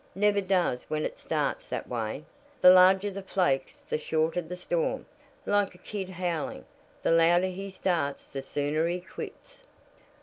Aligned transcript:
"Never 0.15 0.41
does 0.41 0.85
when 0.85 1.05
it 1.05 1.19
starts 1.19 1.69
that 1.69 1.87
way. 1.87 2.23
The 2.59 2.71
larger 2.71 3.11
the 3.11 3.21
flakes 3.21 3.83
the 3.87 3.99
shorter 3.99 4.41
the 4.41 4.55
storm. 4.55 5.05
Like 5.45 5.75
a 5.75 5.77
kid 5.77 6.09
howling 6.09 6.65
the 7.03 7.11
louder 7.11 7.45
he 7.49 7.69
starts 7.69 8.25
the 8.25 8.41
sooner 8.41 8.87
he 8.87 9.01
quits." 9.01 9.63